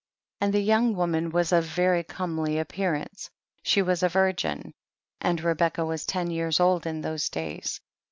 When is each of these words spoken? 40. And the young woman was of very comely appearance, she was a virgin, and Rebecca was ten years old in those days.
40. 0.39 0.45
And 0.47 0.53
the 0.55 0.63
young 0.65 0.95
woman 0.95 1.29
was 1.29 1.51
of 1.51 1.63
very 1.63 2.03
comely 2.03 2.57
appearance, 2.57 3.29
she 3.61 3.83
was 3.83 4.01
a 4.01 4.09
virgin, 4.09 4.73
and 5.19 5.39
Rebecca 5.43 5.85
was 5.85 6.07
ten 6.07 6.31
years 6.31 6.59
old 6.59 6.87
in 6.87 7.01
those 7.01 7.29
days. 7.29 7.79